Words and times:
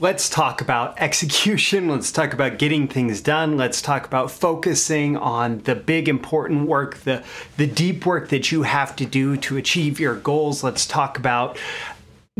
Let's 0.00 0.28
talk 0.28 0.60
about 0.60 0.98
execution. 1.00 1.88
Let's 1.88 2.10
talk 2.10 2.32
about 2.32 2.58
getting 2.58 2.88
things 2.88 3.20
done. 3.20 3.56
Let's 3.56 3.80
talk 3.80 4.06
about 4.06 4.30
focusing 4.30 5.16
on 5.16 5.58
the 5.58 5.76
big 5.76 6.08
important 6.08 6.66
work, 6.66 6.96
the, 6.98 7.22
the 7.56 7.68
deep 7.68 8.04
work 8.04 8.28
that 8.30 8.50
you 8.50 8.64
have 8.64 8.96
to 8.96 9.06
do 9.06 9.36
to 9.36 9.56
achieve 9.56 10.00
your 10.00 10.16
goals. 10.16 10.64
Let's 10.64 10.84
talk 10.84 11.16
about 11.16 11.56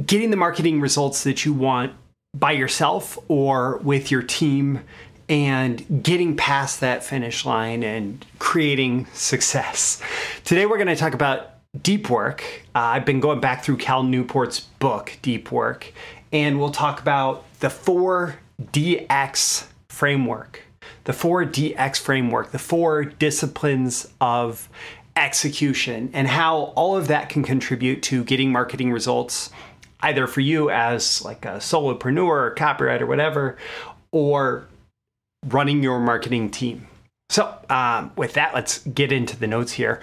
getting 0.04 0.30
the 0.30 0.36
marketing 0.36 0.80
results 0.80 1.22
that 1.22 1.44
you 1.44 1.52
want 1.52 1.92
by 2.36 2.50
yourself 2.50 3.16
or 3.28 3.76
with 3.78 4.10
your 4.10 4.22
team 4.22 4.80
and 5.28 6.02
getting 6.02 6.36
past 6.36 6.80
that 6.80 7.04
finish 7.04 7.46
line 7.46 7.84
and 7.84 8.26
creating 8.40 9.06
success. 9.12 10.02
Today, 10.42 10.66
we're 10.66 10.76
going 10.76 10.88
to 10.88 10.96
talk 10.96 11.14
about 11.14 11.50
deep 11.80 12.10
work. 12.10 12.42
Uh, 12.74 12.80
I've 12.80 13.04
been 13.04 13.20
going 13.20 13.40
back 13.40 13.64
through 13.64 13.76
Cal 13.76 14.02
Newport's 14.02 14.60
book, 14.60 15.16
Deep 15.22 15.50
Work, 15.50 15.92
and 16.34 16.58
we'll 16.58 16.70
talk 16.70 17.00
about 17.00 17.44
the 17.60 17.68
4DX 17.68 19.68
framework. 19.88 20.62
The 21.04 21.12
4DX 21.12 22.00
framework, 22.00 22.50
the 22.50 22.58
four 22.58 23.04
disciplines 23.04 24.08
of 24.20 24.68
execution, 25.16 26.10
and 26.12 26.26
how 26.26 26.72
all 26.74 26.96
of 26.96 27.06
that 27.06 27.28
can 27.28 27.44
contribute 27.44 28.02
to 28.02 28.24
getting 28.24 28.50
marketing 28.50 28.90
results 28.90 29.50
either 30.00 30.26
for 30.26 30.40
you 30.40 30.70
as 30.70 31.24
like 31.24 31.46
a 31.46 31.58
solopreneur 31.58 32.26
or 32.26 32.54
copywriter 32.54 33.02
or 33.02 33.06
whatever, 33.06 33.56
or 34.10 34.66
running 35.46 35.82
your 35.82 36.00
marketing 36.00 36.50
team. 36.50 36.86
So, 37.30 37.54
um, 37.70 38.10
with 38.16 38.34
that, 38.34 38.54
let's 38.54 38.80
get 38.80 39.12
into 39.12 39.38
the 39.38 39.46
notes 39.46 39.72
here. 39.72 40.00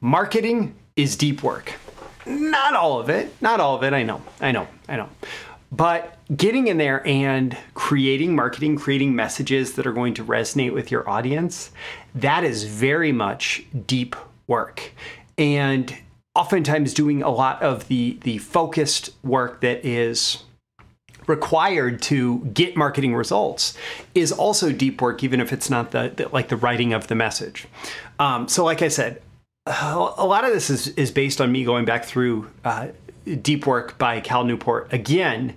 Marketing 0.00 0.74
is 0.96 1.14
deep 1.14 1.42
work. 1.42 1.74
Not 2.26 2.74
all 2.74 2.98
of 2.98 3.10
it, 3.10 3.30
not 3.42 3.60
all 3.60 3.76
of 3.76 3.84
it. 3.84 3.92
I 3.92 4.02
know, 4.02 4.22
I 4.40 4.50
know, 4.50 4.66
I 4.88 4.96
know. 4.96 5.08
But 5.76 6.18
getting 6.36 6.68
in 6.68 6.78
there 6.78 7.04
and 7.06 7.56
creating 7.74 8.36
marketing, 8.36 8.76
creating 8.76 9.16
messages 9.16 9.72
that 9.72 9.86
are 9.86 9.92
going 9.92 10.14
to 10.14 10.24
resonate 10.24 10.72
with 10.72 10.90
your 10.90 11.08
audience, 11.08 11.72
that 12.14 12.44
is 12.44 12.62
very 12.62 13.10
much 13.10 13.64
deep 13.86 14.14
work. 14.46 14.92
And 15.36 15.96
oftentimes 16.36 16.94
doing 16.94 17.22
a 17.22 17.30
lot 17.30 17.60
of 17.60 17.88
the 17.88 18.18
the 18.22 18.38
focused 18.38 19.10
work 19.24 19.60
that 19.62 19.84
is 19.84 20.44
required 21.26 22.02
to 22.02 22.38
get 22.52 22.76
marketing 22.76 23.14
results 23.14 23.76
is 24.14 24.30
also 24.30 24.70
deep 24.70 25.00
work 25.00 25.24
even 25.24 25.40
if 25.40 25.52
it's 25.52 25.70
not 25.70 25.90
the, 25.92 26.12
the 26.14 26.28
like 26.28 26.48
the 26.48 26.56
writing 26.56 26.92
of 26.92 27.06
the 27.06 27.14
message 27.14 27.66
um, 28.18 28.46
so 28.46 28.62
like 28.62 28.82
i 28.82 28.88
said 28.88 29.22
a 29.66 30.26
lot 30.26 30.44
of 30.44 30.52
this 30.52 30.68
is, 30.68 30.88
is 30.88 31.10
based 31.10 31.40
on 31.40 31.50
me 31.50 31.64
going 31.64 31.86
back 31.86 32.04
through 32.04 32.50
uh, 32.64 32.88
deep 33.42 33.66
work 33.66 33.98
by 33.98 34.20
cal 34.20 34.44
newport. 34.44 34.92
Again 34.92 35.54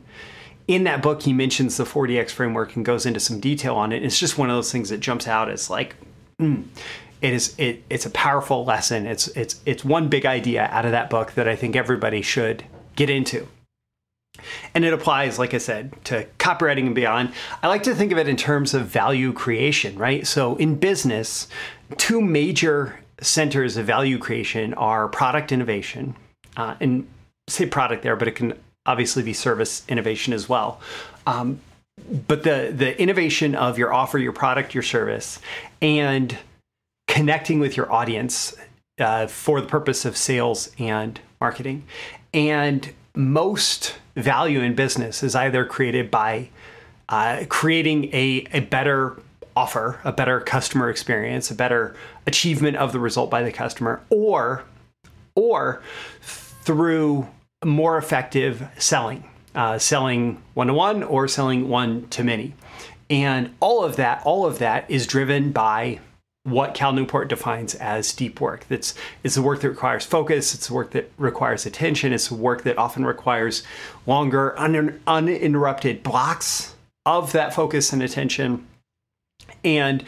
in 0.67 0.83
that 0.83 1.01
book 1.01 1.21
he 1.23 1.33
mentions 1.33 1.77
the 1.77 1.85
4dx 1.85 2.31
framework 2.31 2.75
and 2.75 2.85
goes 2.85 3.05
into 3.05 3.19
some 3.19 3.39
detail 3.39 3.75
on 3.75 3.91
it. 3.91 4.03
It's 4.03 4.19
just 4.19 4.37
one 4.37 4.49
of 4.49 4.55
those 4.55 4.71
things 4.71 4.89
that 4.89 4.99
jumps 4.99 5.27
out 5.27 5.49
It's 5.49 5.69
like 5.69 5.95
mm, 6.41 6.65
it 7.21 7.33
is 7.33 7.55
it, 7.57 7.83
it's 7.89 8.05
a 8.05 8.09
powerful 8.11 8.65
lesson. 8.65 9.05
It's 9.05 9.27
it's 9.29 9.61
it's 9.65 9.83
one 9.85 10.09
big 10.09 10.25
idea 10.25 10.67
out 10.71 10.85
of 10.85 10.91
that 10.91 11.09
book 11.09 11.33
that 11.33 11.47
i 11.47 11.55
think 11.55 11.75
everybody 11.75 12.21
should 12.21 12.63
get 12.95 13.09
into. 13.09 13.47
And 14.75 14.85
it 14.85 14.93
applies 14.93 15.39
like 15.39 15.53
i 15.53 15.57
said 15.57 15.93
to 16.05 16.27
copywriting 16.37 16.85
and 16.85 16.95
beyond. 16.95 17.31
I 17.63 17.67
like 17.67 17.83
to 17.83 17.95
think 17.95 18.11
of 18.11 18.17
it 18.17 18.27
in 18.27 18.37
terms 18.37 18.73
of 18.73 18.87
value 18.87 19.33
creation 19.33 19.97
right? 19.97 20.27
So 20.27 20.57
in 20.57 20.75
business 20.75 21.47
two 21.97 22.21
major 22.21 22.99
centers 23.21 23.77
of 23.77 23.85
value 23.85 24.19
creation 24.19 24.73
are 24.75 25.07
product 25.07 25.51
innovation, 25.51 26.15
uh, 26.55 26.75
and 26.79 27.07
say 27.47 27.65
product 27.65 28.03
there, 28.03 28.15
but 28.15 28.27
it 28.27 28.35
can 28.35 28.53
obviously 28.85 29.23
be 29.23 29.33
service 29.33 29.83
innovation 29.87 30.33
as 30.33 30.47
well. 30.47 30.79
Um, 31.25 31.59
but 32.27 32.43
the 32.43 32.71
the 32.75 32.99
innovation 33.01 33.55
of 33.55 33.77
your 33.77 33.93
offer, 33.93 34.17
your 34.17 34.33
product, 34.33 34.73
your 34.73 34.83
service, 34.83 35.39
and 35.81 36.37
connecting 37.07 37.59
with 37.59 37.75
your 37.75 37.91
audience 37.91 38.55
uh, 38.99 39.27
for 39.27 39.61
the 39.61 39.67
purpose 39.67 40.05
of 40.05 40.15
sales 40.15 40.71
and 40.77 41.19
marketing. 41.41 41.83
And 42.33 42.93
most 43.15 43.95
value 44.15 44.61
in 44.61 44.75
business 44.75 45.23
is 45.23 45.35
either 45.35 45.65
created 45.65 46.11
by 46.11 46.49
uh, 47.09 47.45
creating 47.49 48.13
a, 48.13 48.45
a 48.53 48.59
better 48.59 49.17
offer 49.57 49.99
a 50.03 50.11
better 50.11 50.39
customer 50.39 50.87
experience, 50.87 51.49
a 51.49 51.55
better 51.55 51.95
achievement 52.27 52.77
of 52.77 52.91
the 52.91 52.99
result 52.99 53.31
by 53.31 53.41
the 53.41 53.51
customer, 53.51 53.99
or 54.11 54.63
or 55.33 55.81
through 56.21 57.27
more 57.65 57.97
effective 57.97 58.67
selling, 58.77 59.23
uh, 59.55 59.77
selling 59.77 60.41
one 60.53 60.67
to 60.67 60.73
one 60.73 61.03
or 61.03 61.27
selling 61.27 61.69
one 61.69 62.07
to 62.09 62.23
many, 62.23 62.53
and 63.09 63.53
all 63.59 63.83
of 63.83 63.95
that, 63.95 64.21
all 64.25 64.45
of 64.45 64.59
that 64.59 64.89
is 64.89 65.07
driven 65.07 65.51
by 65.51 65.99
what 66.43 66.73
Cal 66.73 66.93
Newport 66.93 67.27
defines 67.27 67.75
as 67.75 68.13
deep 68.13 68.39
work. 68.39 68.65
That's 68.69 68.93
it's 69.23 69.35
the 69.35 69.41
work 69.41 69.61
that 69.61 69.69
requires 69.69 70.05
focus. 70.05 70.53
It's 70.53 70.67
the 70.67 70.73
work 70.73 70.91
that 70.91 71.11
requires 71.17 71.65
attention. 71.65 72.13
It's 72.13 72.29
the 72.29 72.35
work 72.35 72.63
that 72.63 72.77
often 72.77 73.05
requires 73.05 73.63
longer, 74.05 74.57
un- 74.57 75.01
uninterrupted 75.07 76.03
blocks 76.03 76.75
of 77.05 77.31
that 77.33 77.53
focus 77.53 77.91
and 77.91 78.01
attention 78.01 78.67
and 79.63 80.03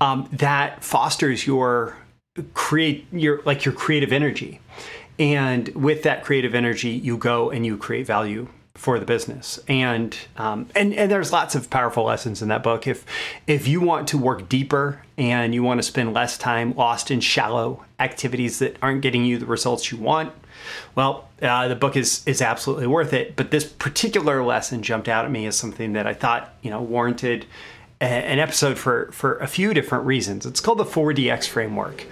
um, 0.00 0.28
that 0.32 0.82
fosters 0.82 1.46
your 1.46 1.96
create 2.52 3.06
your 3.12 3.40
like 3.44 3.64
your 3.64 3.74
creative 3.74 4.12
energy 4.12 4.60
and 5.18 5.68
with 5.68 6.02
that 6.02 6.24
creative 6.24 6.54
energy 6.54 6.90
you 6.90 7.16
go 7.16 7.50
and 7.50 7.64
you 7.64 7.76
create 7.76 8.06
value 8.06 8.48
for 8.74 8.98
the 8.98 9.06
business 9.06 9.60
and 9.68 10.18
um, 10.36 10.68
and 10.74 10.92
and 10.94 11.10
there's 11.10 11.32
lots 11.32 11.54
of 11.54 11.70
powerful 11.70 12.04
lessons 12.04 12.42
in 12.42 12.48
that 12.48 12.62
book 12.62 12.88
if 12.88 13.06
if 13.46 13.68
you 13.68 13.80
want 13.80 14.08
to 14.08 14.18
work 14.18 14.48
deeper 14.48 15.00
and 15.16 15.54
you 15.54 15.62
want 15.62 15.78
to 15.78 15.82
spend 15.82 16.12
less 16.12 16.36
time 16.36 16.74
lost 16.74 17.08
in 17.10 17.20
shallow 17.20 17.84
activities 18.00 18.58
that 18.58 18.76
aren't 18.82 19.00
getting 19.00 19.24
you 19.24 19.38
the 19.38 19.46
results 19.46 19.92
you 19.92 19.98
want 19.98 20.32
well 20.96 21.28
uh, 21.40 21.68
the 21.68 21.76
book 21.76 21.96
is 21.96 22.26
is 22.26 22.42
absolutely 22.42 22.86
worth 22.86 23.12
it 23.12 23.36
but 23.36 23.52
this 23.52 23.64
particular 23.64 24.42
lesson 24.42 24.82
jumped 24.82 25.08
out 25.08 25.24
at 25.24 25.30
me 25.30 25.46
as 25.46 25.56
something 25.56 25.92
that 25.92 26.06
i 26.06 26.12
thought 26.12 26.52
you 26.60 26.70
know 26.70 26.82
warranted 26.82 27.46
an 28.00 28.38
episode 28.38 28.78
for 28.78 29.10
for 29.12 29.36
a 29.38 29.46
few 29.46 29.74
different 29.74 30.04
reasons. 30.04 30.46
It's 30.46 30.60
called 30.60 30.78
the 30.78 30.84
4DX 30.84 31.48
framework. 31.48 32.06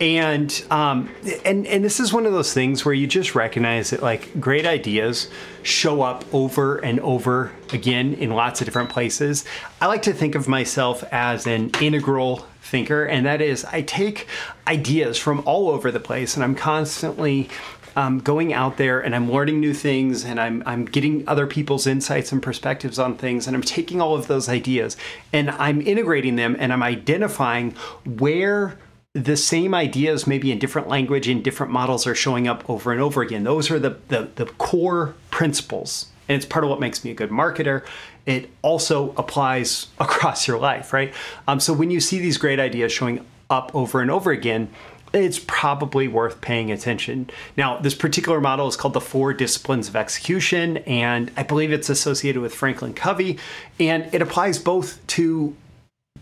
And 0.00 0.64
um, 0.70 1.08
and 1.44 1.66
and 1.66 1.82
this 1.82 2.00
is 2.00 2.12
one 2.12 2.26
of 2.26 2.32
those 2.32 2.52
things 2.52 2.84
where 2.84 2.94
you 2.94 3.06
just 3.06 3.34
recognize 3.34 3.90
that 3.90 4.02
like 4.02 4.38
great 4.38 4.66
ideas 4.66 5.30
show 5.62 6.02
up 6.02 6.24
over 6.34 6.76
and 6.76 7.00
over 7.00 7.52
again 7.72 8.12
in 8.14 8.30
lots 8.30 8.60
of 8.60 8.66
different 8.66 8.90
places. 8.90 9.44
I 9.80 9.86
like 9.86 10.02
to 10.02 10.12
think 10.12 10.34
of 10.34 10.48
myself 10.48 11.02
as 11.12 11.46
an 11.46 11.70
integral 11.80 12.46
thinker, 12.60 13.04
and 13.04 13.24
that 13.24 13.40
is 13.40 13.64
I 13.64 13.82
take 13.82 14.26
ideas 14.66 15.16
from 15.16 15.42
all 15.46 15.70
over 15.70 15.90
the 15.90 16.00
place, 16.00 16.34
and 16.34 16.44
I'm 16.44 16.54
constantly 16.54 17.48
um, 17.96 18.18
going 18.18 18.52
out 18.52 18.76
there 18.76 19.00
and 19.00 19.16
I'm 19.16 19.32
learning 19.32 19.58
new 19.58 19.72
things 19.72 20.22
and 20.22 20.38
I'm, 20.38 20.62
I'm 20.66 20.84
getting 20.84 21.26
other 21.26 21.46
people's 21.46 21.86
insights 21.86 22.30
and 22.30 22.42
perspectives 22.42 22.98
on 22.98 23.16
things 23.16 23.46
and 23.46 23.56
I'm 23.56 23.62
taking 23.62 24.02
all 24.02 24.14
of 24.14 24.26
those 24.26 24.50
ideas 24.50 24.98
and 25.32 25.50
I'm 25.50 25.80
integrating 25.80 26.36
them 26.36 26.56
and 26.58 26.74
I'm 26.74 26.82
identifying 26.82 27.74
where 28.04 28.76
the 29.16 29.36
same 29.36 29.74
ideas 29.74 30.26
maybe 30.26 30.52
in 30.52 30.58
different 30.58 30.88
language 30.88 31.26
in 31.26 31.40
different 31.40 31.72
models 31.72 32.06
are 32.06 32.14
showing 32.14 32.46
up 32.46 32.68
over 32.68 32.92
and 32.92 33.00
over 33.00 33.22
again. 33.22 33.44
Those 33.44 33.70
are 33.70 33.78
the, 33.78 33.96
the, 34.08 34.28
the 34.34 34.44
core 34.44 35.14
principles. 35.30 36.06
And 36.28 36.36
it's 36.36 36.44
part 36.44 36.64
of 36.64 36.70
what 36.70 36.80
makes 36.80 37.02
me 37.02 37.12
a 37.12 37.14
good 37.14 37.30
marketer. 37.30 37.82
It 38.26 38.50
also 38.60 39.14
applies 39.16 39.86
across 39.98 40.46
your 40.46 40.58
life 40.58 40.92
right? 40.92 41.14
Um, 41.48 41.60
so 41.60 41.72
when 41.72 41.90
you 41.90 41.98
see 41.98 42.18
these 42.18 42.36
great 42.36 42.60
ideas 42.60 42.92
showing 42.92 43.24
up 43.48 43.74
over 43.74 44.02
and 44.02 44.10
over 44.10 44.32
again 44.32 44.68
it's 45.12 45.38
probably 45.38 46.08
worth 46.08 46.40
paying 46.42 46.70
attention. 46.70 47.30
Now, 47.56 47.78
this 47.78 47.94
particular 47.94 48.40
model 48.40 48.68
is 48.68 48.76
called 48.76 48.92
the 48.92 49.00
Four 49.00 49.32
Disciplines 49.32 49.88
of 49.88 49.96
Execution, 49.96 50.78
and 50.78 51.30
I 51.36 51.42
believe 51.42 51.72
it's 51.72 51.88
associated 51.88 52.42
with 52.42 52.54
Franklin 52.54 52.92
Covey, 52.92 53.38
and 53.78 54.12
it 54.12 54.20
applies 54.20 54.58
both 54.58 55.04
to 55.06 55.54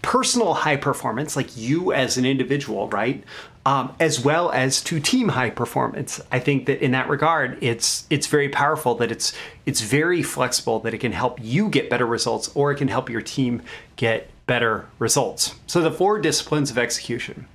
personal 0.04 0.52
high 0.52 0.76
performance, 0.76 1.34
like 1.34 1.56
you 1.56 1.92
as 1.92 2.18
an 2.18 2.26
individual, 2.26 2.88
right? 2.90 3.24
Um, 3.64 3.94
as 3.98 4.22
well 4.22 4.50
as 4.52 4.82
to 4.82 5.00
team 5.00 5.30
high 5.30 5.48
performance. 5.48 6.20
I 6.30 6.38
think 6.38 6.66
that 6.66 6.84
in 6.84 6.90
that 6.90 7.08
regard, 7.08 7.56
it's 7.62 8.06
it's 8.10 8.26
very 8.26 8.50
powerful 8.50 8.94
that 8.96 9.10
it's 9.10 9.32
it's 9.64 9.80
very 9.80 10.22
flexible 10.22 10.80
that 10.80 10.92
it 10.92 10.98
can 10.98 11.12
help 11.12 11.38
you 11.42 11.70
get 11.70 11.88
better 11.88 12.06
results 12.06 12.50
or 12.54 12.70
it 12.70 12.76
can 12.76 12.88
help 12.88 13.08
your 13.08 13.22
team 13.22 13.62
get 13.96 14.30
better 14.46 14.86
results. 14.98 15.54
So 15.66 15.80
the 15.80 15.90
four 15.90 16.18
disciplines 16.18 16.70
of 16.70 16.76
execution. 16.76 17.48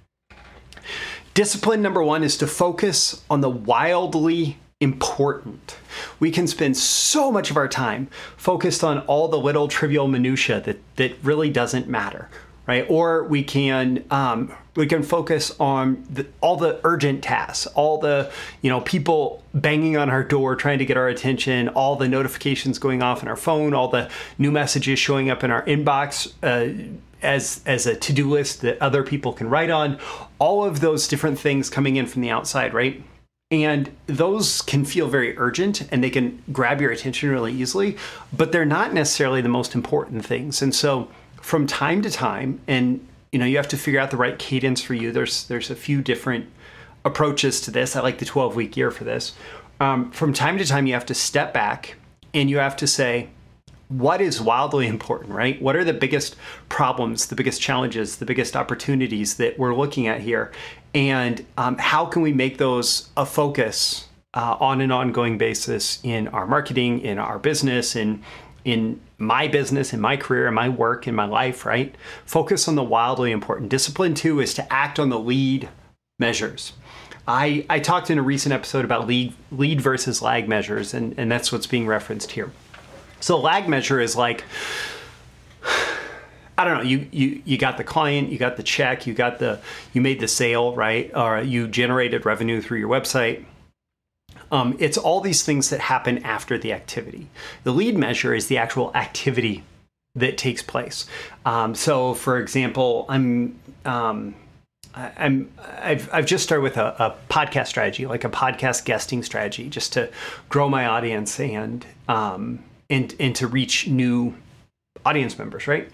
Discipline 1.36 1.84
number 1.84 2.04
one 2.04 2.24
is 2.24 2.36
to 2.38 2.48
focus 2.48 3.24
on 3.30 3.42
the 3.42 3.50
wildly 3.50 4.57
important. 4.81 5.78
We 6.22 6.31
can 6.31 6.48
spend 6.48 6.78
so 6.78 7.31
much 7.31 7.52
of 7.52 7.58
our 7.58 7.68
time 7.68 8.08
focused 8.38 8.84
on 8.84 9.00
all 9.00 9.28
the 9.28 9.38
little 9.38 9.68
trivial 9.68 10.08
minutia 10.08 10.62
that, 10.62 10.80
that 10.96 11.18
really 11.22 11.50
doesn't 11.50 11.90
matter, 11.90 12.30
right? 12.66 12.86
Or 12.90 13.26
we 13.26 13.44
can 13.44 14.06
um, 14.10 14.54
we 14.76 14.88
can 14.88 15.04
focus 15.04 15.54
on 15.60 16.06
the, 16.10 16.26
all 16.40 16.56
the 16.56 16.80
urgent 16.86 17.24
tasks, 17.24 17.66
all 17.76 17.98
the 17.98 18.31
you 18.62 18.70
know 18.70 18.80
people 18.80 19.44
banging 19.54 19.98
on 19.98 20.10
our 20.10 20.24
door 20.24 20.56
trying 20.56 20.80
to 20.80 20.86
get 20.86 20.96
our 20.96 21.10
attention, 21.10 21.68
all 21.70 21.98
the 21.98 22.08
notifications 22.08 22.80
going 22.80 23.04
off 23.04 23.22
in 23.22 23.28
our 23.28 23.36
phone, 23.36 23.74
all 23.74 23.90
the 23.90 24.10
new 24.38 24.52
messages 24.52 24.98
showing 24.98 25.30
up 25.30 25.44
in 25.44 25.52
our 25.52 25.66
inbox. 25.66 26.32
Uh, 26.42 26.96
as 27.22 27.62
as 27.66 27.86
a 27.86 27.98
to-do 27.98 28.30
list 28.30 28.62
that 28.62 28.82
other 28.82 29.04
people 29.04 29.34
can 29.34 29.50
write 29.50 29.70
on 29.70 30.00
all 30.40 30.64
of 30.64 30.80
those 30.80 31.06
different 31.06 31.38
things 31.38 31.70
coming 31.70 31.98
in 31.98 32.06
from 32.06 32.22
the 32.22 32.30
outside 32.30 32.74
right 32.74 33.04
and 33.51 33.90
those 34.06 34.62
can 34.62 34.86
feel 34.86 35.07
very 35.07 35.38
urgent 35.38 35.88
and 35.92 36.04
they 36.04 36.10
can 36.10 36.42
grab 36.51 36.80
your 36.80 36.92
attention 36.92 37.30
really 37.30 37.54
easily, 37.54 37.98
but 38.31 38.51
they're 38.51 38.66
not 38.66 38.94
necessarily 38.94 39.42
the 39.42 39.50
most 39.50 39.74
important 39.74 40.24
things. 40.24 40.62
And 40.62 40.74
so 40.74 41.10
from 41.42 41.66
time 41.66 42.01
to 42.04 42.12
time, 42.12 42.62
and 42.68 43.06
you 43.31 43.40
know, 43.40 43.46
you 43.46 43.57
have 43.57 43.68
to 43.69 43.78
figure 43.78 44.00
out 44.00 44.12
the 44.12 44.18
right 44.18 44.38
cadence 44.38 44.81
for 44.81 44.94
you. 44.94 45.12
There's 45.12 45.46
there's 45.46 45.69
a 45.69 45.75
few 45.75 46.01
different 46.01 46.48
approaches 47.06 47.62
to 47.62 47.72
this. 47.72 47.96
I 47.96 48.01
like 48.01 48.19
the 48.19 48.25
12 48.25 48.56
week 48.56 48.75
year 48.75 48.92
for 48.92 49.04
this. 49.04 49.34
Um, 49.80 50.12
from 50.12 50.34
time 50.34 50.57
to 50.57 50.66
time, 50.66 50.88
you 50.88 50.94
have 50.94 51.06
to 51.07 51.16
step 51.16 51.54
back 51.54 51.96
and 52.34 52.50
you 52.50 52.57
have 52.57 52.75
to 52.78 52.88
say, 52.88 53.30
what 53.88 54.22
is 54.22 54.40
wildly 54.40 54.88
important, 54.96 55.31
right? 55.31 55.62
What 55.62 55.75
are 55.75 55.84
the 55.84 55.94
biggest 55.94 56.36
problems, 56.69 57.28
the 57.28 57.36
biggest 57.36 57.62
challenges, 57.62 58.18
the 58.18 58.25
biggest 58.25 58.56
opportunities 58.56 59.36
that 59.36 59.57
we're 59.57 59.75
looking 59.75 60.07
at 60.07 60.22
here? 60.22 60.51
And 60.94 61.45
um, 61.57 61.77
how 61.77 62.06
can 62.06 62.21
we 62.21 62.33
make 62.33 62.57
those 62.57 63.09
a 63.15 63.25
focus 63.25 64.07
uh, 64.33 64.57
on 64.59 64.81
an 64.81 64.91
ongoing 64.91 65.38
basis 65.38 66.00
in 66.03 66.27
our 66.30 66.47
marketing, 66.47 67.01
in 67.01 67.18
our 67.18 67.39
business, 67.39 67.95
in 67.95 68.24
in 68.65 69.00
my 69.18 69.47
business, 69.47 69.94
in 69.94 70.01
my 70.01 70.18
career, 70.18 70.47
in 70.47 70.53
my 70.53 70.69
work, 70.69 71.07
in 71.07 71.15
my 71.15 71.25
life, 71.25 71.65
right? 71.65 71.95
Focus 72.25 72.68
on 72.68 72.75
the 72.75 72.83
wildly 72.83 73.31
important. 73.31 73.69
Discipline 73.69 74.13
two 74.13 74.39
is 74.39 74.53
to 74.53 74.74
act 74.74 75.00
on 75.00 75.09
the 75.09 75.19
lead 75.19 75.69
measures. 76.19 76.74
I, 77.27 77.65
I 77.69 77.80
talked 77.80 78.09
in 78.09 78.18
a 78.18 78.21
recent 78.21 78.53
episode 78.53 78.86
about 78.86 79.07
lead, 79.07 79.33
lead 79.51 79.81
versus 79.81 80.21
lag 80.21 80.47
measures, 80.50 80.94
and, 80.94 81.13
and 81.18 81.31
that's 81.31 81.51
what's 81.51 81.68
being 81.68 81.88
referenced 81.88 82.31
here. 82.31 82.51
So 83.19 83.39
lag 83.39 83.68
measure 83.69 84.00
is 84.00 84.15
like, 84.15 84.44
I 86.60 86.66
don't 86.66 86.80
know, 86.80 86.84
you, 86.84 87.08
you, 87.14 87.42
you 87.46 87.58
got 87.58 87.78
the 87.78 87.86
client, 87.86 88.30
you 88.30 88.38
got 88.38 88.58
the 88.58 88.64
check, 88.64 89.08
you 89.08 89.14
got 89.14 89.40
the, 89.40 89.62
you 89.94 90.02
made 90.02 90.20
the 90.20 90.28
sale, 90.28 90.76
right? 90.76 91.10
Or 91.16 91.42
you 91.42 91.70
generated 91.70 92.26
revenue 92.26 92.62
through 92.62 92.80
your 92.80 92.90
website. 92.90 93.46
Um, 94.52 94.76
it's 94.78 94.98
all 94.98 95.22
these 95.22 95.42
things 95.42 95.70
that 95.70 95.80
happen 95.80 96.18
after 96.26 96.58
the 96.58 96.74
activity. 96.74 97.30
The 97.64 97.72
lead 97.72 97.98
measure 97.98 98.34
is 98.34 98.48
the 98.48 98.58
actual 98.58 98.92
activity 98.94 99.64
that 100.16 100.38
takes 100.38 100.62
place. 100.62 101.06
Um, 101.46 101.76
so, 101.76 102.14
for 102.14 102.38
example, 102.38 103.06
I'm 103.08 103.58
um, 103.86 104.36
I'm 104.94 105.50
I've 105.82 106.14
I've 106.14 106.26
just 106.26 106.44
started 106.44 106.64
with 106.64 106.76
a, 106.76 106.88
a, 107.02 107.16
podcast 107.32 107.68
strategy, 107.68 108.06
like 108.06 108.26
a 108.26 108.30
podcast 108.30 108.84
guesting 108.84 109.24
strategy, 109.24 109.70
just 109.70 109.94
to 109.94 110.10
grow 110.50 110.68
my 110.68 110.88
audience 110.88 111.40
and 111.40 111.86
um, 112.10 112.64
and 112.90 113.16
and 113.18 113.34
to 113.38 113.48
reach 113.48 113.88
new 113.88 114.34
audience 115.06 115.38
members, 115.38 115.68
right? 115.68 115.90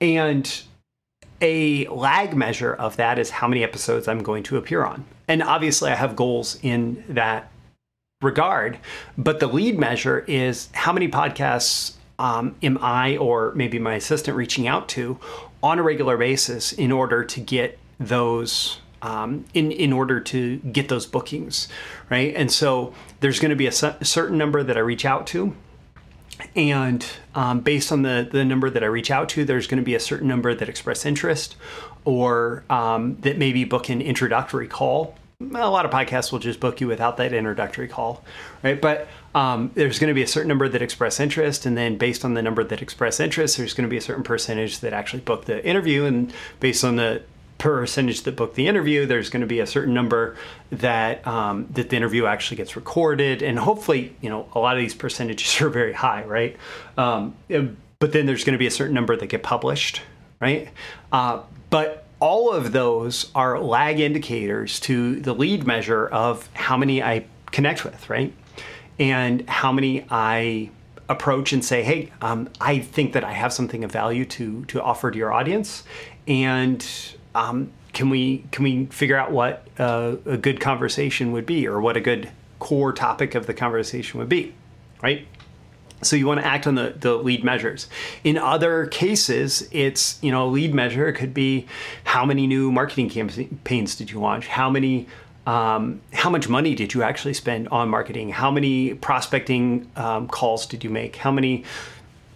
And 0.00 0.62
a 1.40 1.86
lag 1.88 2.34
measure 2.34 2.74
of 2.74 2.96
that 2.96 3.18
is 3.18 3.30
how 3.30 3.48
many 3.48 3.62
episodes 3.62 4.08
I'm 4.08 4.22
going 4.22 4.42
to 4.44 4.56
appear 4.56 4.84
on. 4.84 5.04
And 5.28 5.42
obviously, 5.42 5.90
I 5.90 5.94
have 5.94 6.16
goals 6.16 6.58
in 6.62 7.04
that 7.08 7.50
regard, 8.22 8.78
but 9.16 9.38
the 9.38 9.46
lead 9.46 9.78
measure 9.78 10.24
is 10.26 10.68
how 10.72 10.92
many 10.92 11.08
podcasts 11.08 11.94
um, 12.18 12.56
am 12.62 12.78
I 12.80 13.16
or 13.16 13.52
maybe 13.54 13.78
my 13.78 13.94
assistant 13.94 14.36
reaching 14.36 14.66
out 14.66 14.88
to 14.90 15.18
on 15.62 15.78
a 15.78 15.82
regular 15.82 16.16
basis 16.16 16.72
in 16.72 16.90
order 16.90 17.24
to 17.24 17.40
get 17.40 17.78
those 18.00 18.78
um, 19.02 19.44
in 19.54 19.70
in 19.70 19.92
order 19.92 20.18
to 20.18 20.56
get 20.58 20.88
those 20.88 21.06
bookings, 21.06 21.68
right? 22.10 22.34
And 22.34 22.50
so 22.50 22.92
there's 23.20 23.38
going 23.38 23.50
to 23.50 23.56
be 23.56 23.68
a 23.68 23.72
certain 23.72 24.36
number 24.36 24.64
that 24.64 24.76
I 24.76 24.80
reach 24.80 25.04
out 25.04 25.26
to 25.28 25.54
and 26.56 27.04
um, 27.34 27.60
based 27.60 27.92
on 27.92 28.02
the, 28.02 28.28
the 28.30 28.44
number 28.44 28.70
that 28.70 28.82
I 28.82 28.86
reach 28.86 29.10
out 29.10 29.28
to, 29.30 29.44
there's 29.44 29.66
going 29.66 29.78
to 29.78 29.84
be 29.84 29.94
a 29.94 30.00
certain 30.00 30.28
number 30.28 30.54
that 30.54 30.68
express 30.68 31.06
interest 31.06 31.56
or 32.04 32.64
um, 32.70 33.16
that 33.20 33.38
maybe 33.38 33.64
book 33.64 33.88
an 33.88 34.00
introductory 34.00 34.66
call. 34.66 35.16
A 35.40 35.70
lot 35.70 35.84
of 35.84 35.92
podcasts 35.92 36.32
will 36.32 36.40
just 36.40 36.58
book 36.58 36.80
you 36.80 36.88
without 36.88 37.16
that 37.18 37.32
introductory 37.32 37.86
call, 37.86 38.24
right? 38.64 38.80
But 38.80 39.06
um, 39.36 39.70
there's 39.74 40.00
going 40.00 40.08
to 40.08 40.14
be 40.14 40.22
a 40.22 40.26
certain 40.26 40.48
number 40.48 40.68
that 40.68 40.82
express 40.82 41.20
interest, 41.20 41.64
and 41.64 41.76
then 41.76 41.96
based 41.96 42.24
on 42.24 42.34
the 42.34 42.42
number 42.42 42.64
that 42.64 42.82
express 42.82 43.20
interest, 43.20 43.56
there's 43.56 43.72
going 43.72 43.86
to 43.86 43.90
be 43.90 43.96
a 43.96 44.00
certain 44.00 44.24
percentage 44.24 44.80
that 44.80 44.92
actually 44.92 45.20
book 45.20 45.44
the 45.44 45.64
interview, 45.64 46.06
and 46.06 46.32
based 46.58 46.82
on 46.82 46.96
the 46.96 47.22
percentage 47.58 48.22
that 48.22 48.36
book 48.36 48.54
the 48.54 48.68
interview, 48.68 49.04
there's 49.04 49.30
going 49.30 49.40
to 49.40 49.46
be 49.46 49.60
a 49.60 49.66
certain 49.66 49.92
number 49.92 50.36
that 50.70 51.26
um, 51.26 51.66
that 51.72 51.90
the 51.90 51.96
interview 51.96 52.26
actually 52.26 52.56
gets 52.56 52.76
recorded, 52.76 53.42
and 53.42 53.58
hopefully, 53.58 54.14
you 54.20 54.30
know, 54.30 54.48
a 54.54 54.58
lot 54.58 54.76
of 54.76 54.80
these 54.80 54.94
percentages 54.94 55.60
are 55.60 55.68
very 55.68 55.92
high, 55.92 56.24
right? 56.24 56.56
Um, 56.96 57.36
but 57.98 58.12
then 58.12 58.26
there's 58.26 58.44
going 58.44 58.54
to 58.54 58.58
be 58.58 58.66
a 58.66 58.70
certain 58.70 58.94
number 58.94 59.16
that 59.16 59.26
get 59.26 59.42
published, 59.42 60.02
right? 60.40 60.68
Uh, 61.12 61.42
but 61.70 62.04
all 62.20 62.52
of 62.52 62.72
those 62.72 63.30
are 63.34 63.58
lag 63.58 64.00
indicators 64.00 64.80
to 64.80 65.20
the 65.20 65.34
lead 65.34 65.66
measure 65.66 66.06
of 66.08 66.48
how 66.54 66.76
many 66.76 67.02
I 67.02 67.26
connect 67.50 67.84
with, 67.84 68.08
right? 68.08 68.32
And 68.98 69.48
how 69.48 69.72
many 69.72 70.04
I 70.10 70.70
approach 71.08 71.52
and 71.52 71.64
say, 71.64 71.82
hey, 71.82 72.12
um, 72.20 72.48
I 72.60 72.80
think 72.80 73.12
that 73.14 73.24
I 73.24 73.32
have 73.32 73.52
something 73.52 73.84
of 73.84 73.90
value 73.90 74.24
to 74.26 74.64
to 74.66 74.82
offer 74.82 75.10
to 75.10 75.18
your 75.18 75.32
audience, 75.32 75.84
and 76.26 76.86
um, 77.38 77.72
can 77.92 78.10
we 78.10 78.44
can 78.50 78.64
we 78.64 78.86
figure 78.86 79.16
out 79.16 79.32
what 79.32 79.66
uh, 79.78 80.16
a 80.26 80.36
good 80.36 80.60
conversation 80.60 81.32
would 81.32 81.46
be 81.46 81.66
or 81.66 81.80
what 81.80 81.96
a 81.96 82.00
good 82.00 82.30
core 82.58 82.92
topic 82.92 83.34
of 83.34 83.46
the 83.46 83.54
conversation 83.54 84.18
would 84.18 84.28
be 84.28 84.54
right? 85.02 85.26
So 86.00 86.14
you 86.14 86.28
want 86.28 86.40
to 86.40 86.46
act 86.46 86.68
on 86.68 86.76
the, 86.76 86.94
the 86.96 87.14
lead 87.14 87.42
measures. 87.42 87.88
In 88.22 88.38
other 88.38 88.86
cases 88.86 89.68
it's 89.70 90.18
you 90.22 90.30
know 90.30 90.46
a 90.46 90.50
lead 90.50 90.74
measure 90.74 91.10
could 91.12 91.34
be 91.34 91.66
how 92.04 92.24
many 92.24 92.46
new 92.46 92.70
marketing 92.70 93.08
campaigns 93.08 93.96
did 93.96 94.10
you 94.10 94.20
launch? 94.20 94.46
How 94.48 94.70
many 94.70 95.06
um, 95.46 96.02
how 96.12 96.28
much 96.30 96.48
money 96.48 96.74
did 96.74 96.92
you 96.94 97.02
actually 97.02 97.34
spend 97.34 97.68
on 97.68 97.88
marketing? 97.88 98.30
How 98.30 98.50
many 98.50 98.94
prospecting 98.94 99.90
um, 99.96 100.28
calls 100.28 100.66
did 100.66 100.84
you 100.84 100.90
make? 100.90 101.16
How 101.16 101.30
many 101.30 101.64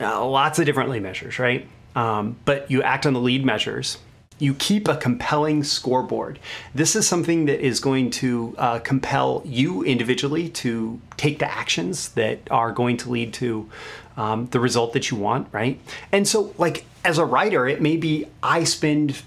uh, 0.01 0.25
lots 0.25 0.59
of 0.59 0.67
different 0.67 0.91
lead 0.91 1.03
measures 1.03 1.39
right? 1.39 1.69
Um, 1.95 2.37
but 2.47 2.71
you 2.71 2.83
act 2.83 3.05
on 3.05 3.13
the 3.13 3.21
lead 3.21 3.45
measures 3.45 3.99
you 4.43 4.55
keep 4.55 4.89
a 4.89 4.97
compelling 4.97 5.63
scoreboard. 5.63 6.41
This 6.75 6.97
is 6.97 7.07
something 7.07 7.45
that 7.47 7.65
is 7.65 7.79
going 7.79 8.11
to 8.11 8.57
uh, 8.59 8.79
compel 8.81 9.41
you 9.45 9.85
individually 9.85 10.49
to 10.49 11.01
take 11.17 11.39
the 11.39 11.49
actions 11.49 12.09
that 12.11 12.41
are 12.51 12.73
going 12.73 12.97
to 12.99 13.11
lead 13.11 13.33
to 13.35 13.71
um, 14.17 14.47
the 14.47 14.59
result 14.59 14.95
that 14.95 15.13
you 15.13 15.17
want, 15.17 15.47
right? 15.53 15.79
And 16.11 16.27
so, 16.27 16.53
like 16.59 16.85
as 17.05 17.19
a 17.19 17.25
writer, 17.25 17.69
it 17.69 17.81
may 17.81 17.97
be 17.97 18.27
I 18.43 18.65
spend 18.65 19.23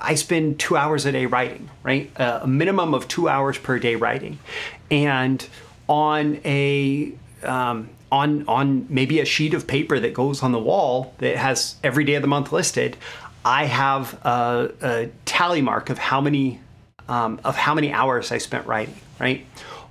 I 0.00 0.16
spend 0.16 0.58
two 0.58 0.76
hours 0.76 1.06
a 1.06 1.12
day 1.12 1.26
writing, 1.26 1.70
right? 1.84 2.10
Uh, 2.18 2.40
a 2.42 2.46
minimum 2.48 2.92
of 2.92 3.06
two 3.06 3.28
hours 3.28 3.56
per 3.56 3.78
day 3.78 3.94
writing, 3.94 4.40
and 4.90 5.48
on 5.88 6.40
a 6.44 7.12
um, 7.44 7.88
on 8.10 8.44
on 8.48 8.86
maybe 8.88 9.20
a 9.20 9.24
sheet 9.24 9.54
of 9.54 9.66
paper 9.66 10.00
that 10.00 10.12
goes 10.12 10.42
on 10.42 10.52
the 10.52 10.58
wall 10.58 11.14
that 11.18 11.36
has 11.36 11.76
every 11.84 12.04
day 12.04 12.14
of 12.14 12.22
the 12.22 12.28
month 12.28 12.52
listed. 12.52 12.96
I 13.46 13.66
have 13.66 14.14
a, 14.26 14.72
a 14.82 15.10
tally 15.24 15.62
mark 15.62 15.88
of 15.88 15.98
how 15.98 16.20
many 16.20 16.58
um, 17.08 17.38
of 17.44 17.54
how 17.54 17.74
many 17.74 17.92
hours 17.92 18.32
I 18.32 18.38
spent 18.38 18.66
writing, 18.66 18.96
right? 19.20 19.46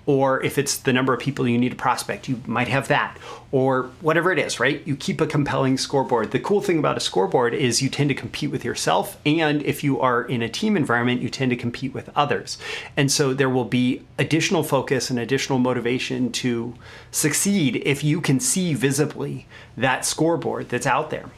Or 0.06 0.44
if 0.44 0.58
it's 0.58 0.80
the 0.80 0.92
number 0.92 1.14
of 1.14 1.22
people 1.22 1.48
you 1.48 1.58
need 1.58 1.70
to 1.70 1.76
prospect, 1.78 2.28
you 2.28 2.42
might 2.46 2.68
have 2.68 2.90
that, 2.90 3.18
or 3.54 3.84
whatever 4.02 4.34
it 4.34 4.40
is, 4.40 4.60
right? 4.60 4.86
You 4.86 4.98
keep 4.98 5.22
a 5.22 5.26
compelling 5.26 5.78
scoreboard. 5.78 6.32
The 6.32 6.40
cool 6.40 6.60
thing 6.60 6.78
about 6.78 6.98
a 6.98 7.00
scoreboard 7.00 7.54
is 7.54 7.82
you 7.82 7.90
tend 7.90 8.10
to 8.10 8.14
compete 8.14 8.52
with 8.52 8.66
yourself, 8.66 9.18
and 9.26 9.64
if 9.64 9.86
you 9.86 10.02
are 10.02 10.24
in 10.24 10.42
a 10.42 10.50
team 10.50 10.76
environment, 10.76 11.22
you 11.22 11.30
tend 11.30 11.50
to 11.52 11.56
compete 11.56 11.94
with 11.94 12.10
others. 12.14 12.58
And 12.98 13.10
so 13.10 13.34
there 13.34 13.50
will 13.50 13.66
be 13.66 14.02
additional 14.20 14.64
focus 14.64 15.10
and 15.10 15.18
additional 15.18 15.60
motivation 15.60 16.30
to 16.34 16.76
succeed 17.10 17.82
if 17.86 18.04
you 18.04 18.20
can 18.20 18.42
see 18.42 18.74
visibly 18.74 19.48
that 19.78 20.06
scoreboard 20.06 20.68
that's 20.68 20.86
out 20.86 21.10
there. 21.10 21.30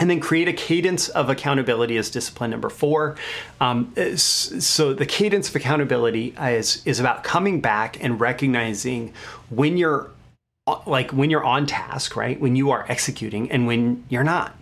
And 0.00 0.10
then 0.10 0.18
create 0.18 0.48
a 0.48 0.52
cadence 0.52 1.08
of 1.08 1.30
accountability 1.30 1.96
as 1.96 2.10
discipline 2.10 2.50
number 2.50 2.68
four. 2.68 3.16
Um, 3.60 3.94
so 4.16 4.92
the 4.92 5.06
cadence 5.06 5.48
of 5.48 5.54
accountability 5.54 6.34
is 6.36 6.82
is 6.84 6.98
about 6.98 7.22
coming 7.22 7.60
back 7.60 8.02
and 8.02 8.20
recognizing 8.20 9.12
when 9.50 9.76
you're 9.76 10.10
like 10.86 11.12
when 11.12 11.30
you're 11.30 11.44
on 11.44 11.66
task, 11.66 12.16
right? 12.16 12.40
When 12.40 12.56
you 12.56 12.70
are 12.70 12.86
executing 12.88 13.50
and 13.50 13.66
when 13.66 14.04
you're 14.08 14.24
not. 14.24 14.56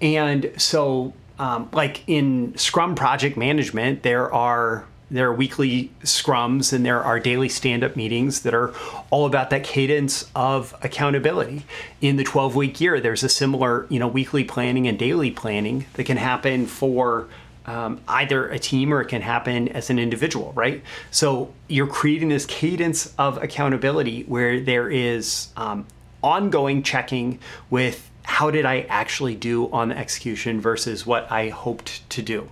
And 0.00 0.52
so, 0.56 1.14
um, 1.38 1.68
like 1.72 2.02
in 2.06 2.56
Scrum 2.56 2.94
project 2.94 3.36
management, 3.36 4.02
there 4.02 4.32
are 4.32 4.86
there 5.10 5.28
are 5.28 5.34
weekly 5.34 5.92
scrums 6.02 6.72
and 6.72 6.84
there 6.84 7.02
are 7.02 7.20
daily 7.20 7.48
stand-up 7.48 7.94
meetings 7.96 8.42
that 8.42 8.54
are 8.54 8.72
all 9.10 9.26
about 9.26 9.50
that 9.50 9.62
cadence 9.62 10.28
of 10.34 10.74
accountability. 10.82 11.64
In 12.00 12.16
the 12.16 12.24
12 12.24 12.56
week 12.56 12.80
year 12.80 13.00
there's 13.00 13.22
a 13.22 13.28
similar 13.28 13.86
you 13.88 13.98
know 13.98 14.08
weekly 14.08 14.44
planning 14.44 14.86
and 14.88 14.98
daily 14.98 15.30
planning 15.30 15.86
that 15.94 16.04
can 16.04 16.16
happen 16.16 16.66
for 16.66 17.28
um, 17.66 18.00
either 18.06 18.48
a 18.48 18.58
team 18.58 18.92
or 18.92 19.00
it 19.00 19.08
can 19.08 19.22
happen 19.22 19.68
as 19.68 19.90
an 19.90 19.98
individual 19.98 20.52
right? 20.54 20.82
So 21.10 21.52
you're 21.68 21.86
creating 21.86 22.28
this 22.30 22.46
cadence 22.46 23.14
of 23.18 23.42
accountability 23.42 24.22
where 24.24 24.60
there 24.60 24.90
is 24.90 25.48
um, 25.56 25.86
ongoing 26.22 26.82
checking 26.82 27.38
with 27.70 28.10
how 28.24 28.50
did 28.50 28.66
i 28.66 28.80
actually 28.88 29.36
do 29.36 29.70
on 29.70 29.88
the 29.90 29.96
execution 29.96 30.60
versus 30.60 31.06
what 31.06 31.30
i 31.30 31.48
hoped 31.48 32.08
to 32.10 32.20
do 32.20 32.48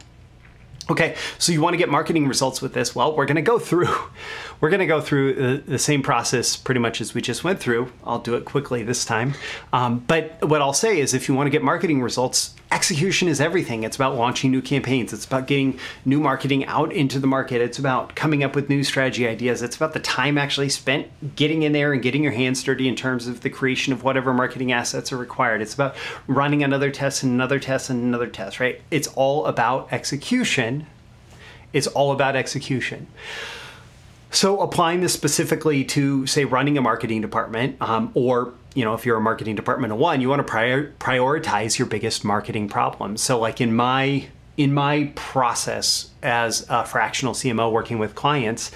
Okay, 0.91 1.17
so 1.39 1.51
you 1.51 1.63
want 1.63 1.73
to 1.73 1.79
get 1.79 1.89
marketing 1.89 2.29
results 2.29 2.61
with 2.61 2.75
this? 2.75 2.95
Well, 2.95 3.17
we're 3.17 3.25
going 3.25 3.37
to 3.37 3.43
go 3.43 3.59
through 3.59 3.89
we're 4.61 4.71
going 4.71 4.81
to 4.81 4.87
go 4.87 5.01
through 5.01 5.59
the, 5.59 5.79
same 5.79 6.03
process 6.03 6.57
pretty 6.57 6.81
much 6.81 7.01
as 7.01 7.15
we 7.15 7.21
just 7.21 7.45
went 7.45 7.61
through. 7.61 7.93
I'll 8.05 8.19
do 8.19 8.35
it 8.35 8.47
quickly 8.47 8.83
this 8.83 9.05
time. 9.05 9.35
Um, 9.73 9.99
but 9.99 10.43
what 10.49 10.63
I'll 10.63 10.73
say 10.73 10.99
is 10.99 11.13
if 11.13 11.29
you 11.29 11.35
want 11.35 11.47
to 11.47 11.51
get 11.51 11.63
marketing 11.63 12.01
results, 12.01 12.55
execution 12.73 13.29
is 13.29 13.41
everything. 13.41 13.85
It's 13.85 13.95
about 13.95 14.17
launching 14.17 14.51
new 14.51 14.63
campaigns. 14.63 15.13
It's 15.13 15.25
about 15.25 15.47
getting 15.47 15.79
new 16.05 16.19
marketing 16.19 16.65
out 16.65 16.93
into 16.93 17.21
the 17.21 17.27
market. 17.27 17.61
It's 17.61 17.79
about 17.79 18.17
coming 18.17 18.43
up 18.43 18.57
with 18.57 18.69
new 18.69 18.83
strategy 18.83 19.29
ideas. 19.29 19.63
It's 19.63 19.77
about 19.77 19.93
the 19.93 20.01
time 20.01 20.37
actually 20.37 20.71
spent 20.71 21.37
getting 21.37 21.63
in 21.63 21.73
there 21.73 21.93
and 21.93 22.03
getting 22.03 22.23
your 22.23 22.33
hands 22.33 22.63
dirty 22.65 22.89
in 22.89 22.97
terms 22.97 23.29
of 23.29 23.43
the 23.43 23.51
creation 23.51 23.93
of 23.93 24.03
whatever 24.03 24.35
marketing 24.35 24.73
assets 24.73 25.13
are 25.13 25.17
required. 25.17 25.63
It's 25.63 25.75
about 25.75 25.95
running 26.27 26.65
another 26.65 26.91
test 26.91 27.23
and 27.23 27.31
another 27.31 27.61
test 27.61 27.91
and 27.91 28.03
another 28.03 28.27
test, 28.27 28.59
right? 28.59 28.81
It's 28.91 29.07
all 29.09 29.47
about 29.47 29.93
execution. 29.93 30.74
It's 31.75 31.89
all 31.89 32.13
about 32.13 32.37
execution. 32.37 33.09
So 34.31 34.61
applying 34.61 35.01
this 35.01 35.13
specifically 35.13 35.85
to 35.85 36.27
say 36.27 36.45
running 36.45 36.79
a 36.79 36.81
marketing 36.81 37.21
department, 37.21 37.77
um, 37.81 38.11
or 38.15 38.55
you 38.75 38.85
know 38.85 38.95
if 38.95 39.05
you're 39.05 39.17
a 39.17 39.21
marketing 39.21 39.55
department 39.55 39.93
of 39.93 39.99
one, 39.99 40.21
you 40.21 40.29
want 40.29 40.41
to 40.41 40.45
prior- 40.45 40.93
prioritize 40.99 41.79
your 41.79 41.87
biggest 41.87 42.25
marketing 42.25 42.69
problems. 42.69 43.21
So 43.21 43.39
like 43.39 43.61
in 43.61 43.77
my 43.77 44.27
in 44.57 44.73
my 44.73 45.13
process 45.15 46.11
as 46.23 46.65
a 46.69 46.85
fractional 46.85 47.35
CMO 47.35 47.71
working 47.71 47.99
with 47.99 48.15
clients, 48.15 48.71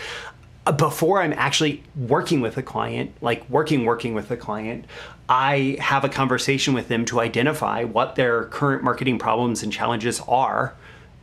uh, 0.67 0.73
before 0.73 1.23
I'm 1.23 1.33
actually 1.33 1.83
working 1.97 2.41
with 2.41 2.57
a 2.57 2.63
client, 2.63 3.13
like 3.21 3.49
working 3.49 3.85
working 3.85 4.15
with 4.15 4.31
a 4.31 4.37
client, 4.37 4.85
I 5.29 5.77
have 5.81 6.05
a 6.05 6.09
conversation 6.09 6.75
with 6.75 6.89
them 6.89 7.05
to 7.07 7.21
identify 7.21 7.85
what 7.85 8.15
their 8.15 8.45
current 8.45 8.83
marketing 8.85 9.19
problems 9.19 9.63
and 9.63 9.73
challenges 9.73 10.21
are 10.29 10.75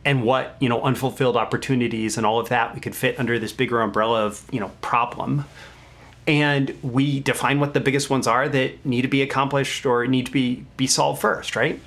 and 0.06 0.22
what 0.22 0.56
you 0.60 0.68
know 0.70 0.80
unfulfilled 0.82 1.36
opportunities 1.36 2.16
and 2.16 2.24
all 2.24 2.38
of 2.38 2.48
that 2.48 2.74
we 2.74 2.80
could 2.80 2.94
fit 2.94 3.18
under 3.18 3.38
this 3.38 3.52
bigger 3.52 3.82
umbrella 3.82 4.24
of 4.24 4.42
you 4.50 4.60
know 4.60 4.70
problem. 4.80 5.44
And 6.28 6.76
we 6.82 7.20
define 7.20 7.60
what 7.60 7.74
the 7.74 7.80
biggest 7.80 8.10
ones 8.10 8.26
are 8.26 8.48
that 8.48 8.84
need 8.84 9.02
to 9.02 9.08
be 9.08 9.22
accomplished 9.22 9.84
or 9.84 10.06
need 10.06 10.26
to 10.26 10.32
be 10.32 10.64
be 10.76 10.86
solved 10.86 11.20
first 11.20 11.56
right? 11.56 11.80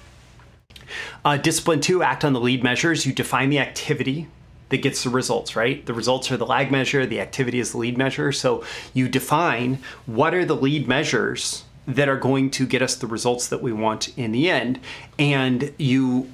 Uh, 1.24 1.38
discipline 1.38 1.82
two 1.82 2.04
act 2.04 2.24
on 2.24 2.34
the 2.34 2.40
lead 2.40 2.64
measures. 2.64 3.06
You 3.06 3.14
define 3.14 3.50
the 3.50 3.60
activity 3.60 4.28
that 4.68 4.78
gets 4.78 5.04
the 5.04 5.10
results 5.10 5.56
right? 5.56 5.86
The 5.86 5.94
results 5.94 6.32
are 6.32 6.38
the 6.38 6.46
lag 6.46 6.72
measure 6.72 7.06
the 7.06 7.22
activity 7.22 7.60
is 7.60 7.72
the 7.72 7.78
lead 7.78 7.98
measure. 7.98 8.32
So 8.32 8.64
you 8.94 9.08
define 9.08 9.80
what 10.06 10.34
are 10.34 10.46
the 10.46 10.56
lead 10.56 10.88
measures 10.88 11.64
that 11.88 12.08
are 12.08 12.18
going 12.18 12.52
to 12.52 12.68
get 12.68 12.82
us 12.82 12.96
the 12.96 13.08
results 13.08 13.48
that 13.48 13.64
we 13.64 13.72
want 13.72 14.16
in 14.18 14.32
the 14.32 14.50
end. 14.50 14.80
And 15.18 15.74
you 15.78 16.30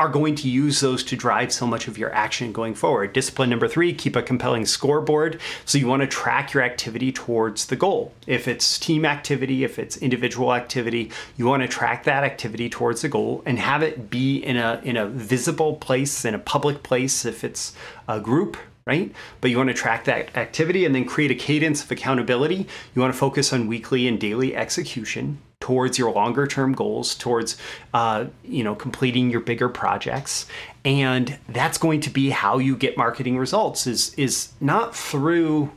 are 0.00 0.08
going 0.08 0.34
to 0.34 0.48
use 0.48 0.80
those 0.80 1.04
to 1.04 1.14
drive 1.14 1.52
so 1.52 1.66
much 1.66 1.86
of 1.86 1.98
your 1.98 2.10
action 2.14 2.52
going 2.52 2.74
forward. 2.74 3.12
Discipline 3.12 3.50
number 3.50 3.68
three, 3.68 3.92
keep 3.92 4.16
a 4.16 4.22
compelling 4.22 4.64
scoreboard. 4.64 5.38
So 5.66 5.76
you 5.76 5.86
want 5.86 6.00
to 6.00 6.06
track 6.06 6.54
your 6.54 6.62
activity 6.62 7.12
towards 7.12 7.66
the 7.66 7.76
goal. 7.76 8.14
If 8.26 8.48
it's 8.48 8.78
team 8.78 9.04
activity, 9.04 9.62
if 9.62 9.78
it's 9.78 9.98
individual 9.98 10.54
activity, 10.54 11.10
you 11.36 11.44
want 11.44 11.62
to 11.64 11.68
track 11.68 12.04
that 12.04 12.24
activity 12.24 12.70
towards 12.70 13.02
the 13.02 13.10
goal 13.10 13.42
and 13.44 13.58
have 13.58 13.82
it 13.82 14.08
be 14.08 14.38
in 14.38 14.56
a 14.56 14.80
in 14.82 14.96
a 14.96 15.06
visible 15.06 15.76
place, 15.76 16.24
in 16.24 16.34
a 16.34 16.38
public 16.38 16.82
place 16.82 17.26
if 17.26 17.44
it's 17.44 17.74
a 18.08 18.18
group 18.18 18.56
right? 18.86 19.12
But 19.42 19.50
you 19.50 19.58
want 19.58 19.68
to 19.68 19.74
track 19.74 20.06
that 20.06 20.34
activity 20.36 20.86
and 20.86 20.94
then 20.94 21.04
create 21.04 21.30
a 21.30 21.34
cadence 21.34 21.84
of 21.84 21.90
accountability. 21.92 22.66
You 22.94 23.02
want 23.02 23.12
to 23.12 23.18
focus 23.18 23.52
on 23.52 23.66
weekly 23.68 24.08
and 24.08 24.18
daily 24.18 24.56
execution 24.56 25.38
towards 25.60 25.98
your 25.98 26.10
longer 26.12 26.46
term 26.46 26.72
goals, 26.72 27.14
towards 27.14 27.56
uh, 27.94 28.26
you 28.44 28.64
know 28.64 28.74
completing 28.74 29.30
your 29.30 29.40
bigger 29.40 29.68
projects, 29.68 30.46
and 30.84 31.38
that's 31.48 31.78
going 31.78 32.00
to 32.00 32.10
be 32.10 32.30
how 32.30 32.58
you 32.58 32.76
get 32.76 32.96
marketing 32.96 33.38
results. 33.38 33.86
Is 33.86 34.14
is 34.14 34.50
not 34.60 34.96
through. 34.96 35.70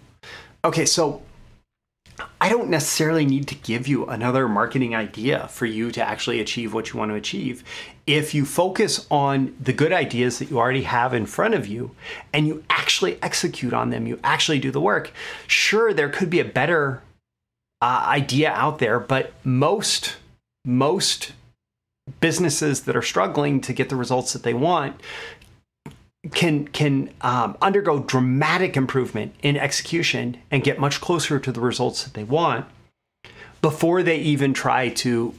Okay, 0.65 0.85
so 0.85 1.21
I 2.39 2.49
don't 2.49 2.69
necessarily 2.69 3.25
need 3.25 3.47
to 3.47 3.55
give 3.55 3.87
you 3.87 4.05
another 4.05 4.47
marketing 4.47 4.95
idea 4.95 5.47
for 5.47 5.65
you 5.65 5.91
to 5.91 6.03
actually 6.03 6.39
achieve 6.39 6.73
what 6.73 6.91
you 6.91 6.99
want 6.99 7.11
to 7.11 7.15
achieve. 7.15 7.63
If 8.05 8.33
you 8.33 8.45
focus 8.45 9.07
on 9.09 9.55
the 9.59 9.73
good 9.73 9.93
ideas 9.93 10.39
that 10.39 10.49
you 10.49 10.59
already 10.59 10.83
have 10.83 11.13
in 11.13 11.25
front 11.25 11.53
of 11.53 11.67
you 11.67 11.95
and 12.33 12.47
you 12.47 12.63
actually 12.69 13.21
execute 13.21 13.73
on 13.73 13.89
them, 13.89 14.07
you 14.07 14.19
actually 14.23 14.59
do 14.59 14.71
the 14.71 14.81
work, 14.81 15.11
sure, 15.47 15.93
there 15.93 16.09
could 16.09 16.29
be 16.29 16.39
a 16.39 16.45
better 16.45 17.01
uh, 17.83 18.05
idea 18.07 18.49
out 18.49 18.79
there, 18.79 18.97
but 18.97 19.33
most 19.43 20.15
most 20.63 21.33
businesses 22.21 22.83
that 22.83 22.95
are 22.95 23.01
struggling 23.01 23.59
to 23.59 23.73
get 23.73 23.89
the 23.89 23.95
results 23.97 24.31
that 24.31 24.43
they 24.43 24.53
want 24.53 25.01
can 26.31 26.65
can 26.69 27.09
um, 27.19 27.57
undergo 27.61 27.99
dramatic 27.99 28.77
improvement 28.77 29.35
in 29.41 29.57
execution 29.57 30.37
and 30.49 30.63
get 30.63 30.79
much 30.79 31.01
closer 31.01 31.39
to 31.39 31.51
the 31.51 31.59
results 31.59 32.05
that 32.05 32.13
they 32.13 32.23
want 32.23 32.65
before 33.61 34.01
they 34.01 34.17
even 34.17 34.53
try 34.53 34.87
to 34.87 35.33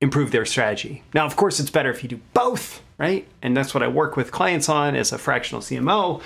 improve 0.00 0.30
their 0.30 0.46
strategy. 0.46 1.02
Now, 1.12 1.26
of 1.26 1.36
course, 1.36 1.60
it's 1.60 1.68
better 1.68 1.90
if 1.90 2.02
you 2.02 2.08
do 2.08 2.20
both, 2.32 2.82
right? 2.96 3.28
And 3.42 3.54
that's 3.54 3.74
what 3.74 3.82
I 3.82 3.88
work 3.88 4.16
with 4.16 4.32
clients 4.32 4.70
on 4.70 4.96
as 4.96 5.12
a 5.12 5.18
fractional 5.18 5.60
CMO. 5.60 6.22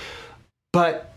But 0.73 1.14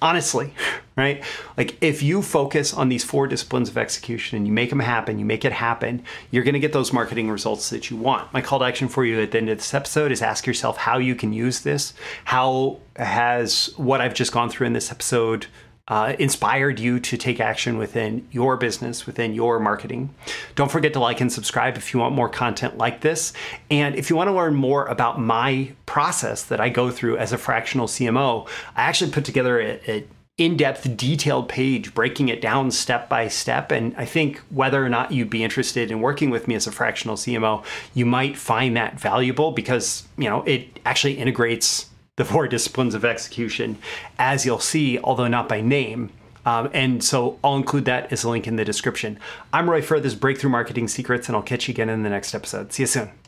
honestly, 0.00 0.52
right? 0.96 1.22
Like 1.56 1.76
if 1.80 2.02
you 2.02 2.22
focus 2.22 2.72
on 2.74 2.88
these 2.88 3.04
four 3.04 3.26
disciplines 3.26 3.68
of 3.68 3.78
execution 3.78 4.36
and 4.36 4.46
you 4.46 4.52
make 4.52 4.70
them 4.70 4.80
happen, 4.80 5.18
you 5.18 5.24
make 5.24 5.44
it 5.44 5.52
happen, 5.52 6.02
you're 6.30 6.44
going 6.44 6.54
to 6.54 6.60
get 6.60 6.72
those 6.72 6.92
marketing 6.92 7.30
results 7.30 7.70
that 7.70 7.90
you 7.90 7.96
want. 7.96 8.32
My 8.32 8.40
call 8.40 8.58
to 8.60 8.64
action 8.64 8.88
for 8.88 9.04
you 9.04 9.20
at 9.20 9.30
the 9.30 9.38
end 9.38 9.48
of 9.48 9.58
this 9.58 9.74
episode 9.74 10.12
is 10.12 10.22
ask 10.22 10.46
yourself 10.46 10.76
how 10.76 10.98
you 10.98 11.14
can 11.14 11.32
use 11.32 11.60
this. 11.60 11.94
How 12.24 12.78
has 12.96 13.72
what 13.76 14.00
I've 14.00 14.14
just 14.14 14.32
gone 14.32 14.50
through 14.50 14.66
in 14.66 14.72
this 14.72 14.90
episode 14.90 15.46
uh, 15.88 16.14
inspired 16.18 16.78
you 16.78 17.00
to 17.00 17.16
take 17.16 17.40
action 17.40 17.78
within 17.78 18.28
your 18.30 18.56
business, 18.56 19.06
within 19.06 19.32
your 19.32 19.58
marketing. 19.58 20.14
Don't 20.54 20.70
forget 20.70 20.92
to 20.92 21.00
like 21.00 21.20
and 21.20 21.32
subscribe 21.32 21.76
if 21.76 21.94
you 21.94 22.00
want 22.00 22.14
more 22.14 22.28
content 22.28 22.76
like 22.76 23.00
this. 23.00 23.32
And 23.70 23.96
if 23.96 24.10
you 24.10 24.16
want 24.16 24.28
to 24.28 24.34
learn 24.34 24.54
more 24.54 24.84
about 24.86 25.18
my 25.18 25.72
process 25.88 26.44
that 26.44 26.60
I 26.60 26.68
go 26.68 26.90
through 26.90 27.16
as 27.16 27.32
a 27.32 27.38
fractional 27.38 27.86
CMO, 27.86 28.48
I 28.76 28.82
actually 28.82 29.10
put 29.10 29.24
together 29.24 29.60
a, 29.60 29.80
a 29.88 30.04
in-depth 30.36 30.96
detailed 30.96 31.48
page 31.48 31.92
breaking 31.94 32.28
it 32.28 32.40
down 32.40 32.70
step 32.70 33.08
by 33.08 33.26
step 33.26 33.72
and 33.72 33.92
i 33.96 34.04
think 34.04 34.38
whether 34.50 34.86
or 34.86 34.88
not 34.88 35.10
you'd 35.10 35.28
be 35.28 35.42
interested 35.42 35.90
in 35.90 36.00
working 36.00 36.30
with 36.30 36.46
me 36.46 36.54
as 36.54 36.64
a 36.64 36.70
fractional 36.70 37.16
cmo 37.16 37.64
you 37.92 38.06
might 38.06 38.36
find 38.36 38.76
that 38.76 39.00
valuable 39.00 39.50
because 39.50 40.06
you 40.16 40.30
know 40.30 40.44
it 40.44 40.78
actually 40.86 41.14
integrates 41.14 41.88
the 42.18 42.24
four 42.24 42.46
disciplines 42.56 42.94
of 42.94 43.04
execution, 43.06 43.78
as 44.18 44.44
you'll 44.44 44.58
see, 44.58 44.98
although 44.98 45.28
not 45.28 45.48
by 45.48 45.62
name. 45.62 46.10
Um, 46.44 46.70
and 46.72 47.02
so 47.02 47.38
I'll 47.42 47.56
include 47.56 47.86
that 47.86 48.12
as 48.12 48.24
a 48.24 48.28
link 48.28 48.46
in 48.46 48.56
the 48.56 48.64
description. 48.64 49.18
I'm 49.52 49.68
Roy 49.68 49.82
Furr, 49.82 50.00
this 50.00 50.14
Breakthrough 50.14 50.50
Marketing 50.50 50.88
Secrets, 50.88 51.28
and 51.28 51.36
I'll 51.36 51.42
catch 51.42 51.68
you 51.68 51.72
again 51.72 51.88
in 51.88 52.02
the 52.02 52.10
next 52.10 52.34
episode. 52.34 52.72
See 52.72 52.82
you 52.82 52.86
soon. 52.86 53.27